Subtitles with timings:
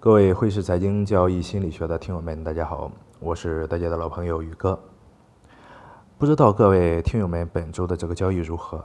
[0.00, 2.88] 各位汇市财经交易心理学的听友们，大家好，
[3.18, 4.78] 我是大家的老朋友宇哥。
[6.16, 8.84] 不知道各位听友们本周的这个交易如何？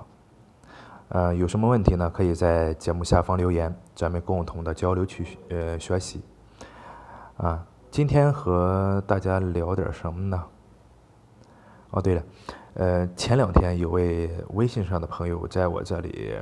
[1.10, 2.10] 呃，有什么问题呢？
[2.10, 6.24] 可以在节目下方留言，咱们共同的交流去呃学习。
[7.38, 10.44] 啊，今天和大家聊点什么呢？
[11.92, 12.24] 哦，对了，
[12.74, 16.34] 呃，前两天有位微信上的朋友在我这里，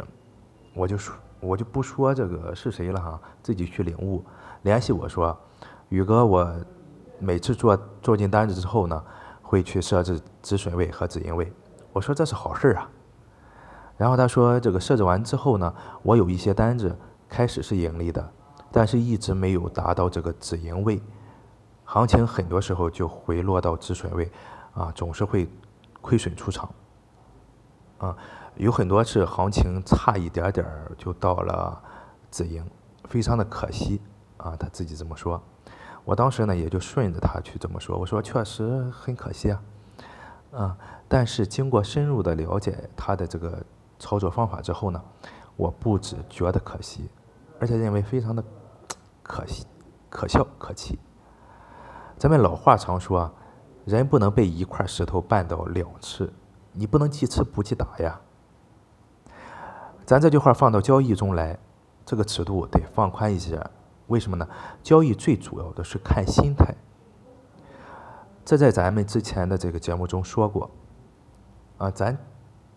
[0.73, 4.23] 我就说我就不说这个是谁了哈，自己去领悟。
[4.61, 5.37] 联系我说，
[5.89, 6.55] 宇哥，我
[7.19, 9.03] 每次做做进单子之后呢，
[9.41, 11.51] 会去设置止损位和止盈位。
[11.91, 12.89] 我说这是好事儿啊。
[13.97, 16.95] 然后他说，这个设置完之后呢，我有一些单子
[17.27, 18.31] 开始是盈利的，
[18.71, 21.01] 但是一直没有达到这个止盈位，
[21.83, 24.31] 行情很多时候就回落到止损位，
[24.73, 25.49] 啊，总是会
[26.01, 26.69] 亏损出场。
[27.99, 28.17] 啊，
[28.55, 30.65] 有很多次行情差一点点
[30.97, 31.81] 就到了
[32.29, 32.63] 止盈，
[33.05, 34.01] 非常的可惜。
[34.37, 35.39] 啊，他自己这么说，
[36.03, 37.95] 我当时呢也就顺着他去这么说。
[37.95, 39.61] 我说确实很可惜啊，
[40.51, 43.63] 啊，但是经过深入的了解他的这个
[43.99, 44.99] 操作方法之后呢，
[45.55, 47.07] 我不止觉得可惜，
[47.59, 48.43] 而且认为非常的
[49.21, 49.67] 可惜、
[50.09, 50.97] 可笑、可气。
[52.17, 53.33] 咱们老话常说啊，
[53.85, 56.33] 人不能被一块石头绊倒两次，
[56.71, 58.19] 你不能记吃不记打呀。
[60.11, 61.57] 咱这句话放到交易中来，
[62.05, 63.57] 这个尺度得放宽一些。
[64.07, 64.45] 为什么呢？
[64.83, 66.75] 交易最主要的是看心态，
[68.43, 70.69] 这在咱们之前的这个节目中说过。
[71.77, 72.17] 啊，咱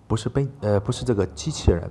[0.07, 1.91] 不是奔呃不是这个机器人，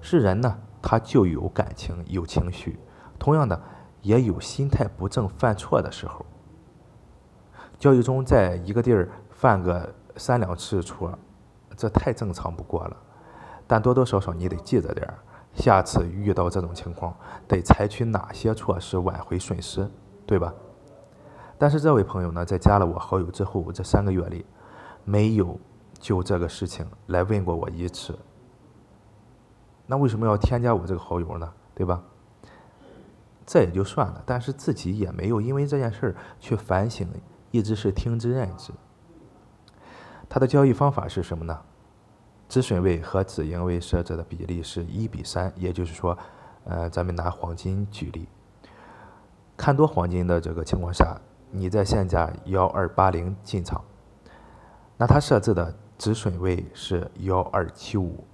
[0.00, 2.76] 是人呢，他就有感情有情绪，
[3.16, 3.62] 同样的
[4.02, 6.26] 也有心态不正犯错的时候。
[7.78, 11.16] 交易中在一个地儿犯个三两次错，
[11.76, 12.96] 这太正常不过了，
[13.74, 15.18] 但多多少少你得记着点儿。
[15.52, 17.12] 下次遇到这种情况，
[17.48, 19.90] 得采取哪些措施挽回损失，
[20.24, 20.54] 对吧？
[21.58, 24.46] 但是这位朋友呢，在加了我好友之后，这三个月里，
[25.04, 25.58] 没有
[25.98, 28.16] 就这个事情来问过我一次。
[29.86, 31.52] 那为什么要添加我这个好友呢？
[31.74, 32.00] 对吧？
[33.44, 37.08] 这也就算了，但是自己也没有因为这件事儿去反省，
[37.50, 38.72] 一直是听之任之。
[40.28, 41.60] 他的交易方法是什么呢？
[42.48, 46.16] 止损位和止盈位设置的比例是一比三，也就是说，
[46.64, 48.28] 呃，咱们拿黄金举例，
[49.56, 51.18] 看多黄金的这个情况下，
[51.50, 53.82] 你在现价幺二八零进场，
[54.96, 58.24] 那它设置的止损位是幺二七五，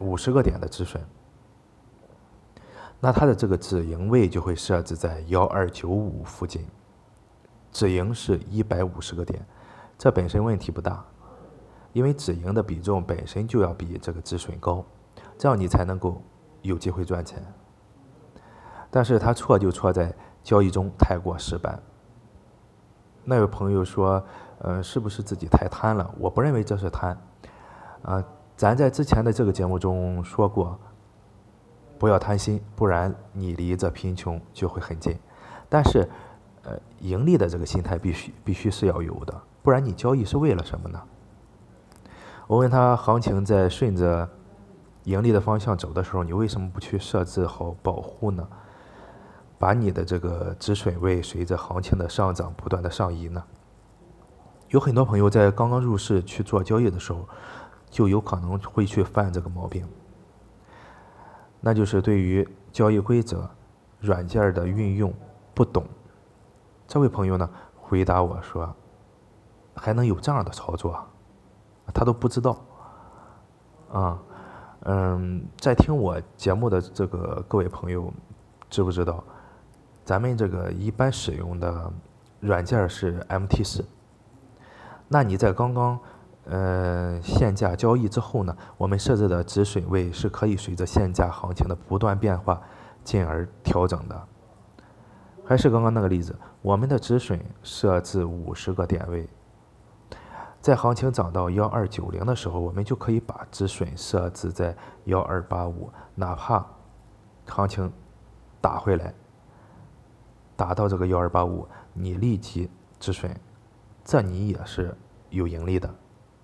[0.00, 1.02] 五十个点的止损，
[3.00, 6.64] 那它的这个止盈位就会设置在幺二九五附近，
[7.72, 9.44] 止盈是一百五十个点，
[9.98, 11.04] 这本身问题不大。
[11.92, 14.84] 因为止盈的比重本身就要比这个止损高，
[15.36, 16.22] 这样你才能够
[16.62, 17.42] 有机会赚钱。
[18.90, 20.12] 但是他错就错在
[20.42, 21.80] 交易中太过死板。
[23.24, 24.24] 那位朋友说
[24.58, 27.16] ：“呃，是不是自己太贪了？”我不认为这是贪。
[28.02, 28.24] 啊，
[28.56, 30.78] 咱在之前的这个节目中说过，
[31.98, 35.16] 不要贪心，不然你离这贫穷就会很近。
[35.68, 36.08] 但是，
[36.62, 41.00] 呃，盈利的这个心态必须必须是要有的，不然你交易是为了什么呢？
[42.50, 44.28] 我问他，行情在顺着
[45.04, 48.44] 盈利的方向走的时候，你为什么不去设置好保护呢？
[49.56, 53.40] 把你的这个止损位随着行情的上涨不断的上移呢？
[54.70, 57.20] 有很多朋友在刚刚入市去做交易的时候，
[57.88, 59.86] 就有可能会去犯这个毛病，
[61.60, 63.48] 那就是对于交易规则、
[64.00, 65.14] 软件的运用
[65.54, 65.86] 不懂。
[66.88, 68.74] 这位朋友呢，回答我说，
[69.76, 71.00] 还能有这样的操作？
[71.92, 72.58] 他都不知道，
[73.92, 74.18] 啊，
[74.84, 78.12] 嗯，在听我节目的这个各位朋友，
[78.68, 79.22] 知不知道，
[80.04, 81.92] 咱们这个一般使用的
[82.40, 83.84] 软件是 MT 四。
[85.08, 85.98] 那你在刚刚，
[86.44, 92.60] 呃，限价交易之后呢，我们设置的止损位是可以随着限价行情的不断变化，
[93.02, 94.22] 进而调整的。
[95.44, 99.28] 还是刚刚那个例子，我们的止损设置五十个点位。
[100.60, 106.64] 在行情涨到幺二九零的时候，我们就可以把止损设置在幺二八五，哪怕
[107.46, 107.90] 行情
[108.60, 109.14] 打回来，
[110.56, 113.34] 打到这个幺二八五，你立即止损，
[114.04, 114.94] 这你也是
[115.30, 115.94] 有盈利的，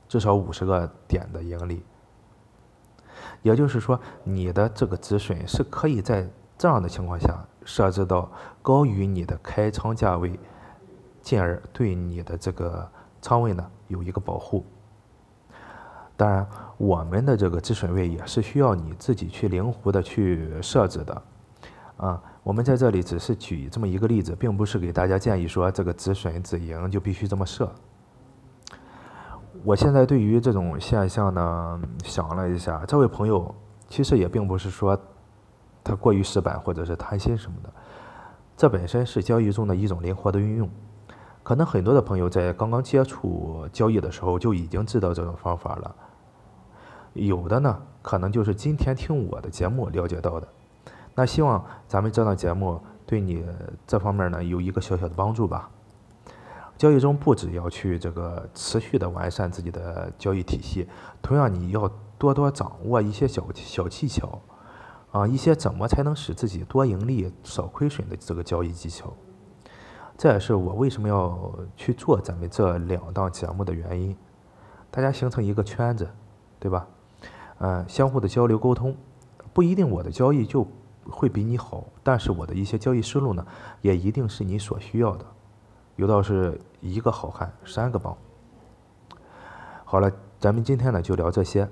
[0.08, 1.84] 至少五十个点的盈利。
[3.42, 6.26] 也就是说，你的这个止损是可以在
[6.56, 8.30] 这样的情况下设置到
[8.62, 10.40] 高于你的开仓价位，
[11.20, 12.90] 进而对你的这个
[13.20, 13.70] 仓位呢。
[13.88, 14.64] 有一个保护，
[16.16, 16.46] 当然，
[16.76, 21.22] 我们的这个止损位也是需要你自己去灵活的去设置的，
[21.96, 27.70] 啊，我们在这里只是举这么一个例子，并不是给大家建议说这个止损止盈就必须这么设。
[29.64, 33.54] 我现在对于这种现象呢，想了一下，这位朋友
[33.88, 34.98] 其实也并不是说
[35.82, 37.72] 他过于死板或者是贪心什么的，
[38.56, 40.68] 这本身是交易中的一种灵活的运用。
[41.46, 45.94] 可能很多的朋友在刚刚接触交易的时候就已经知道这种方法了，
[47.12, 50.48] 有的呢，可能就是今天听我的节目了解到的。
[51.14, 53.46] 那希望咱们这档节目对你
[53.86, 55.70] 这方面呢有一个小小的帮助吧。
[56.76, 60.88] 交易中不只要去这个持续的完善自己的交易体系，
[61.22, 61.88] 同样你要
[62.18, 64.40] 多多掌握一些小小技巧，
[65.12, 69.14] 啊，一些怎么才能使自己多盈利少亏损的这个交易技巧。
[70.18, 74.16] 这也是我为什么要去做咱们这两档节目的原因。
[74.90, 76.08] 大家形成一个圈子，
[76.58, 76.86] 对吧？
[77.58, 78.96] 嗯，相互的交流沟通，
[79.52, 80.66] 不一定我的交易就
[81.04, 83.46] 会比你好，但是我的一些交易思路呢，
[83.82, 85.24] 也一定是你所需要的。
[85.96, 88.16] 有道是一个好汉三个帮。
[89.84, 90.10] 好了，
[90.40, 91.68] 咱们今天呢就聊这些。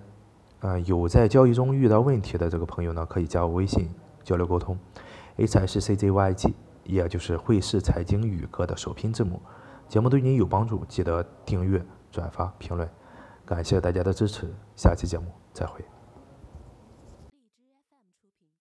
[0.61, 3.91] 呃，有在交易中遇到问题的这个朋友呢，可以加我微信
[4.23, 4.79] 交流沟通
[5.37, 9.41] ，H S C Z Y G，也就是汇市财经宇哥的首拼字母。
[9.89, 12.89] 节目对你有帮助，记得订阅、转发、评论，
[13.45, 14.53] 感谢大家的支持。
[14.77, 15.85] 下期节目再会。